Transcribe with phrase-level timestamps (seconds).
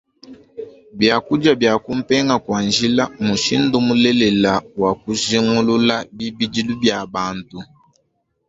[0.97, 7.57] Biakudia bia kumpenga kua njila mmushindu mulelela wa kujingulula bibidilu bia bantu.